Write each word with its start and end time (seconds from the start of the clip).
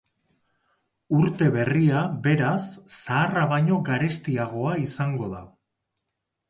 Urte 1.17 1.49
berria, 1.57 2.01
beraz, 2.29 2.65
zaharra 2.97 3.47
baino 3.55 3.81
garestiagoa 3.93 4.77
izango 4.89 5.35
da. 5.37 5.49